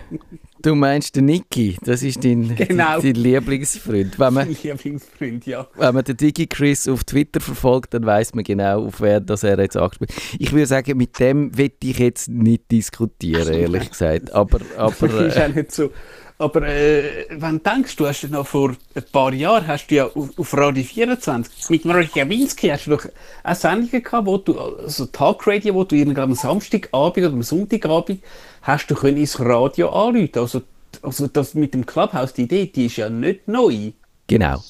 [0.62, 3.00] du meinst den Niki, das ist dein, Genau.
[3.00, 4.18] dein Lieblingsfreund.
[4.18, 5.66] Wenn man, Lieblingsfreund, ja.
[5.76, 9.58] wenn man den Digi-Chris auf Twitter verfolgt, dann weiß man genau, auf wer das er
[9.58, 14.32] jetzt angespielt Ich würde sagen, mit dem will ich jetzt nicht diskutieren, ehrlich gesagt.
[14.32, 15.90] Aber, aber ist äh, auch nicht so.
[16.40, 19.96] Aber äh, wenn du denkst, du hast ja noch vor ein paar Jahren hast du
[19.96, 23.04] ja auf, auf Radio 24 mit Marek Jawinski hast du doch
[23.42, 28.22] eine Sendung gehabt, wo du, also Talkradio, wo du am Samstagabend oder am Sonntagabend
[28.62, 30.38] hast du können ins Radio anrufen.
[30.38, 30.62] Also,
[31.02, 33.90] also das mit dem Clubhouse, die Idee, die ist ja nicht neu.
[34.28, 34.62] Genau.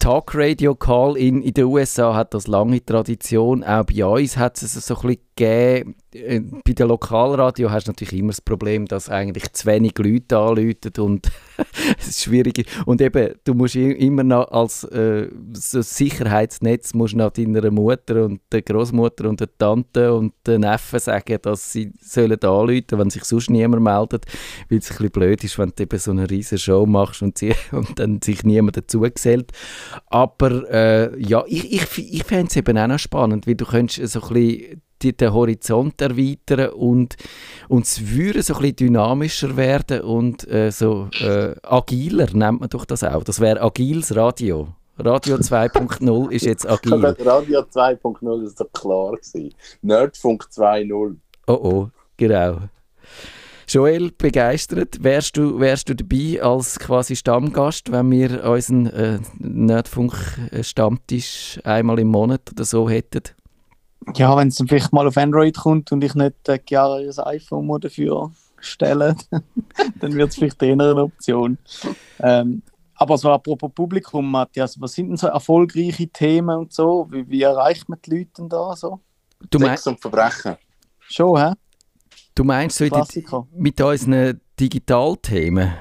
[0.00, 3.62] Talk Radio Call in, in den USA hat das lange Tradition.
[3.62, 5.96] Auch bei uns hat es so ein bisschen gegeben.
[6.12, 10.38] Äh, Bei den Lokalradio hast du natürlich immer das Problem, dass eigentlich zu wenig Leute
[10.38, 11.30] anrufen und
[11.98, 12.66] es ist schwierig.
[12.86, 18.40] Und eben, du musst immer noch als äh, so Sicherheitsnetz musst noch deiner Mutter und
[18.52, 23.24] der Großmutter und der Tante und den Neffen sagen, dass sie sollen anrufen, wenn sich
[23.24, 24.26] sonst niemand meldet,
[24.68, 27.38] weil es ein bisschen blöd ist, wenn du eben so eine riesige Show machst und,
[27.38, 29.52] sie, und dann sich niemand dazu gesellt.
[30.06, 34.12] Aber äh, ja, ich, ich, ich fände es eben auch noch spannend, weil du könntest
[34.12, 37.16] so ein bisschen die, den Horizont erweitern und,
[37.68, 42.68] und es würde so ein bisschen dynamischer werden und äh, so äh, agiler, nennt man
[42.68, 43.24] doch das auch.
[43.24, 44.68] Das wäre agiles Radio.
[44.98, 47.04] Radio 2.0 ist jetzt agil.
[47.04, 49.54] Radio 2.0 ist doch klar gewesen.
[49.82, 51.16] Nerdfunk 2.0.
[51.46, 52.58] Oh oh, genau.
[53.66, 55.02] Joel, begeistert.
[55.02, 62.08] Wärst du, wärst du dabei als quasi Stammgast, wenn wir unseren äh, Nerdfunk-Stammtisch einmal im
[62.08, 63.22] Monat oder so hätten?
[64.16, 67.26] Ja, wenn es dann vielleicht mal auf Android kommt und ich nicht äh, Chiara ihr
[67.26, 69.16] iPhone mal dafür stelle,
[70.00, 71.58] dann wird es vielleicht eher eine Option.
[72.20, 72.62] Ähm,
[72.96, 77.08] aber so apropos Publikum, Matthias, was sind denn so erfolgreiche Themen und so?
[77.10, 79.00] Wie, wie erreicht man die Leute da so?
[79.50, 80.56] Du, mein, Sex und Verbrechen.
[81.00, 81.52] Schon, hä?
[82.34, 83.46] du meinst so Klassiker.
[83.54, 85.72] mit unseren Digitalthemen?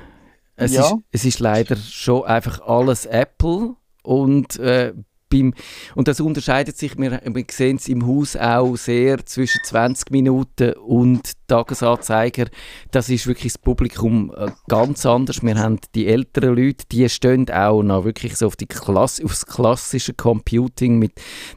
[0.55, 0.85] Es, Ja.
[0.85, 4.93] ist, es ist leider schon einfach alles Apple und äh,
[5.33, 5.53] beim,
[5.95, 10.73] und das unterscheidet sich, wir, wir sehen es im Haus auch sehr zwischen 20 Minuten
[10.73, 12.45] und Tagesanzeiger.
[12.91, 15.41] Das ist wirklich das Publikum äh, ganz anders.
[15.41, 19.45] Wir haben die älteren Leute, die stehen auch noch wirklich so auf die Klasse, aufs
[19.45, 21.13] klassische Computing mit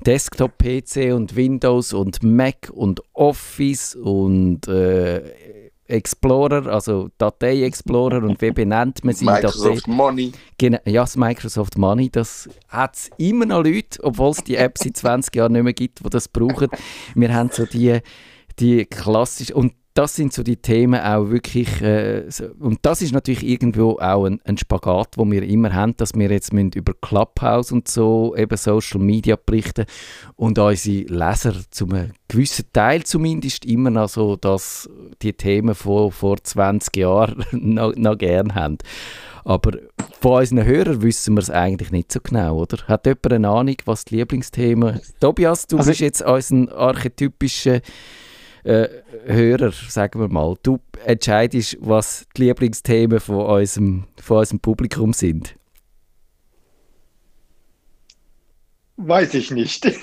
[0.07, 9.05] Desktop-PC und Windows und Mac und Office und äh, Explorer, also Datei-Explorer und wie benennt
[9.05, 9.25] man sie?
[9.27, 10.33] Datei Microsoft Money.
[10.59, 14.79] Genau, ja, das Microsoft Money, das hat es immer noch Leute, obwohl es die App
[14.79, 16.69] seit 20 Jahren nicht mehr gibt, die das brauchen.
[17.15, 18.01] Wir haben so die,
[18.59, 22.25] die klassische, und das sind so die Themen auch wirklich, äh,
[22.61, 26.31] und das ist natürlich irgendwo auch ein, ein Spagat, wo wir immer haben, dass wir
[26.31, 29.87] jetzt müssen über Clubhouse und so, eben Social Media berichten
[30.37, 34.89] und unsere Leser zum einem gewissen Teil zumindest immer noch so, dass
[35.23, 38.79] die Themen von vor 20 Jahren noch, noch gern haben.
[39.45, 39.79] Aber
[40.21, 42.79] von unseren Hörern wissen wir es eigentlich nicht so genau, oder?
[42.89, 45.01] Hat jemand eine Ahnung, was die Lieblingsthemen...
[45.21, 47.81] Tobias, du Also- bist jetzt unser archetypischer
[48.67, 48.89] äh,
[49.27, 50.57] Hörer, sagen wir mal.
[50.63, 55.55] Du entscheidest, was die Lieblingsthemen von unserem, von unserem Publikum sind.
[58.97, 59.87] Weiß ich nicht.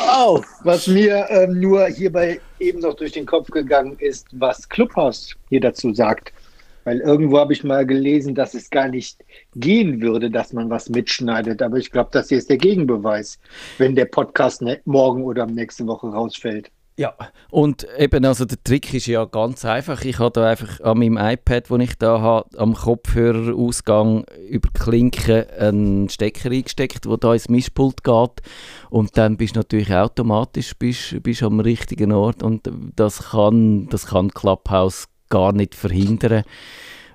[0.00, 5.36] Oh, Was mir ähm, nur hierbei eben noch durch den Kopf gegangen ist, was Clubhouse
[5.50, 6.32] hier dazu sagt.
[6.82, 10.88] Weil irgendwo habe ich mal gelesen, dass es gar nicht gehen würde, dass man was
[10.88, 11.62] mitschneidet.
[11.62, 13.38] Aber ich glaube, das hier ist der Gegenbeweis,
[13.76, 16.72] wenn der Podcast ne morgen oder nächste Woche rausfällt.
[16.98, 17.14] Ja,
[17.52, 20.04] und eben, also der Trick ist ja ganz einfach.
[20.04, 24.80] Ich habe da einfach an meinem iPad, das ich da habe, am Kopfhörerausgang über die
[24.80, 28.42] Klinke einen Stecker eingesteckt, der da ins Mischpult geht.
[28.90, 32.42] Und dann bist du natürlich automatisch bist, bist am richtigen Ort.
[32.42, 36.42] Und das kann, das kann Clubhouse gar nicht verhindern.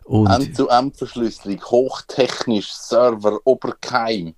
[0.05, 4.33] Und End-zu-End-Verschlüsselung, hochtechnisch, Server, Oberkeim,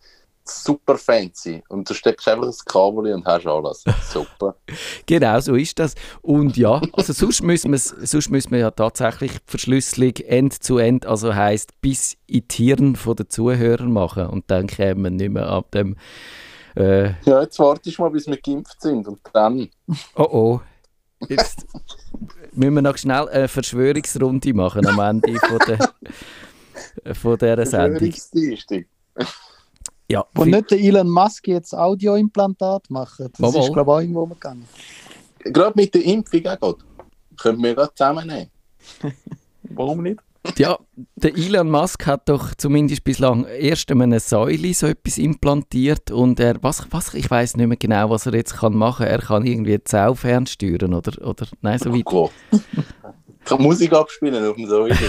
[0.47, 1.63] super fancy.
[1.69, 3.83] Und du steckst einfach das Kabel und hast alles.
[4.11, 4.55] Super.
[5.07, 5.95] Genau, so ist das.
[6.21, 11.35] Und ja, also sonst müssen wir, sonst müssen wir ja tatsächlich die Verschlüsselung end-zu-end, also
[11.35, 14.27] heisst bis in die Hirn von den Zuhörern machen.
[14.27, 15.95] Und dann kämen wir nicht mehr ab dem.
[16.75, 19.69] Äh, Ja, jetzt wartest du mal, bis wir geimpft sind und dann.
[20.15, 20.61] oh oh.
[21.29, 21.65] Jetzt
[22.53, 28.11] müssen wir noch schnell eine Verschwörungsrunde machen am Ende von, der, von dieser Sendung.
[28.11, 28.85] Verschwörungsdienstag.
[30.09, 33.19] Ja, Wo viel- nicht der Elon Musk jetzt Audioimplantat macht.
[33.19, 33.47] Das mal.
[33.49, 34.65] ist, glaube ich, auch irgendwo umgegangen.
[35.39, 36.77] Gerade mit der Impfung auch gut.
[37.37, 38.49] Können wir gerade zusammennehmen.
[39.63, 40.19] Warum nicht?
[40.57, 40.77] Ja,
[41.15, 46.39] der Elon Musk hat doch zumindest bislang erst einmal eine Säule so etwas implantiert und
[46.39, 49.07] er, was, was ich weiß nicht mehr genau, was er jetzt kann machen.
[49.07, 52.03] Er kann irgendwie Sau fernsteuern oder, oder nein, so weit.
[52.05, 52.29] Oh
[53.45, 54.95] kann Musik abspielen auf dem Säule.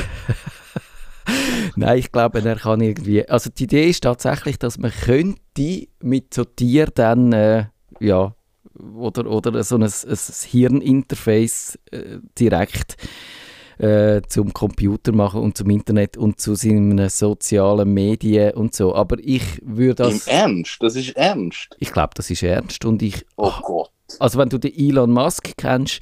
[1.77, 3.29] Nein, ich glaube, er kann irgendwie.
[3.29, 7.67] Also die Idee ist tatsächlich, dass man könnte mit so Tier dann äh,
[8.01, 8.35] ja
[8.79, 10.19] oder, oder so ein, ein
[10.51, 12.97] Hirninterface äh, direkt
[13.79, 18.95] äh, zum Computer machen und zum Internet und zu seinen sozialen Medien und so.
[18.95, 20.27] Aber ich würde Im das.
[20.27, 20.77] Ernst?
[20.81, 21.77] Das ist ernst.
[21.79, 23.27] Ich glaube, das ist ernst und ich.
[23.37, 23.91] Oh Gott.
[24.19, 26.01] Also wenn du den Elon Musk kennst,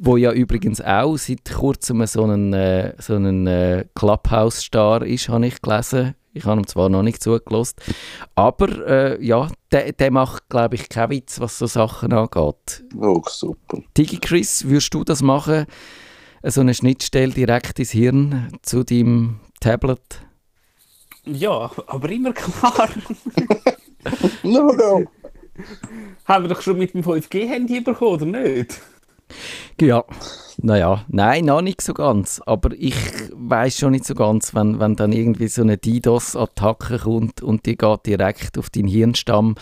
[0.00, 5.46] wo ja übrigens auch seit kurzem so einen, äh, so einen äh, Clubhouse-Star ist, habe
[5.46, 6.14] ich gelesen.
[6.34, 7.76] Ich habe ihm zwar noch nicht zugelassen,
[8.36, 12.84] aber äh, ja, der, der macht, glaube ich, keinen Witz, was so Sachen angeht.
[12.96, 13.78] Oh, super.
[13.96, 15.66] Digi Chris, würdest du das machen?
[16.44, 20.20] So eine Schnittstelle direkt ins Hirn zu deinem Tablet?
[21.24, 22.88] Ja, aber immer klar.
[24.42, 25.04] No, no.
[26.24, 28.80] Haben wir doch schon mit dem 5G-Handy bekommen, oder nicht?
[29.80, 30.04] Ja,
[30.60, 32.40] naja, nein, noch nicht so ganz.
[32.44, 32.96] Aber ich
[33.32, 37.76] weiß schon nicht so ganz, wenn, wenn dann irgendwie so eine DDoS-Attacke kommt und die
[37.76, 39.54] geht direkt auf deinen Hirnstamm.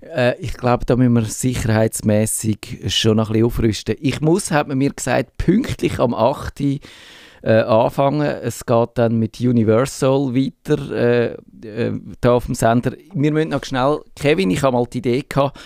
[0.00, 3.96] Äh, ich glaube, da müssen wir sicherheitsmäßig schon noch ein bisschen aufrüsten.
[4.00, 6.60] Ich muss, hat man mir gesagt, pünktlich am 8.
[6.60, 8.22] Äh, anfangen.
[8.22, 12.92] Es geht dann mit Universal weiter, äh, äh, da auf dem Sender.
[13.12, 15.58] Wir müssen noch schnell, Kevin, ich habe mal die Idee gehabt,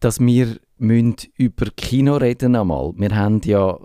[0.00, 2.92] dass wir müssen über Kino reden einmal.
[2.96, 3.78] Wir haben ja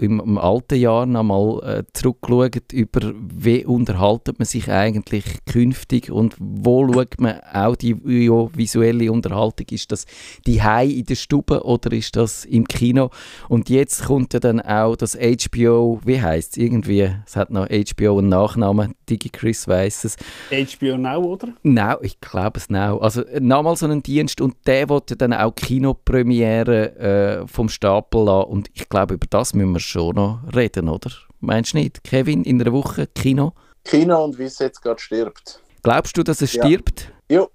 [0.00, 6.36] im, im alten Jahr einmal äh, zurückgeschaut über, wie unterhaltet man sich eigentlich künftig und
[6.38, 9.66] wo schaut man audiovisuelle Unterhaltung.
[9.70, 10.06] Ist das
[10.46, 13.10] die Hai in der Stube oder ist das im Kino?
[13.48, 17.10] Und jetzt kommt ja dann auch das HBO, wie heißt es irgendwie?
[17.26, 20.16] Es hat noch HBO einen Nachnamen, Digi Chris weiss es.
[20.50, 21.48] HBO Now, oder?
[21.62, 22.98] Now, ich glaube es now.
[22.98, 28.24] Also äh, nochmal so einen Dienst und der wollte dann auch Kinopremiere äh, vom Stapel
[28.24, 31.10] lassen und ich glaube, über das müssen wir schon noch reden, oder?
[31.40, 32.02] Meinst du nicht?
[32.04, 33.52] Kevin, in einer Woche Kino?
[33.84, 35.60] Kino und wie es jetzt gerade stirbt.
[35.82, 36.64] Glaubst du, dass es Ja.
[36.64, 37.12] stirbt?
[37.30, 37.48] Jo.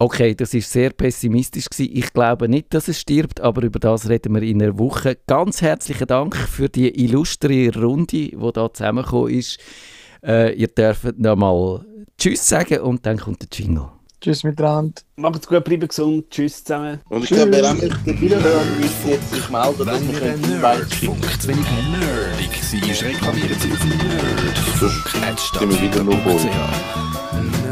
[0.00, 1.90] Okay, das ist sehr pessimistisch gewesen.
[1.92, 5.18] Ich glaube nicht, dass es stirbt, aber über das reden wir in einer Woche.
[5.26, 9.58] Ganz herzlichen Dank für die illustre Runde, die da zusammengekommen ist.
[10.24, 11.84] Äh, ihr dürft nochmal
[12.16, 13.88] Tschüss sagen und dann kommt der Jingle.
[14.20, 15.00] Tschüss miteinander.
[15.16, 16.30] Macht's gut, bleibt gesund.
[16.30, 17.00] Tschüss zusammen.
[17.08, 21.40] Und ich glaube, wir haben jetzt Wiederhören müssen jetzt sich melden, dass wir können Nerdfunk
[21.40, 25.60] zu wenig nerdig seid, reklamiert sie auf nerdfunk.stadt.
[25.60, 26.14] sind wir wieder nur.
[26.14, 27.67] Nerd.